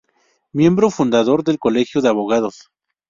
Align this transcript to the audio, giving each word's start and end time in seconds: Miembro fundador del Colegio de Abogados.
Miembro 0.51 0.89
fundador 0.89 1.43
del 1.43 1.59
Colegio 1.59 2.01
de 2.01 2.09
Abogados. 2.09 2.71